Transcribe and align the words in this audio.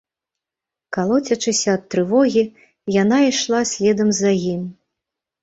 Калоцячыся 0.95 1.69
ад 1.79 1.83
трывогі, 1.95 2.43
яна 2.97 3.17
ішла 3.29 3.61
следам 3.75 4.09
за 4.23 4.31
ім. 4.53 4.67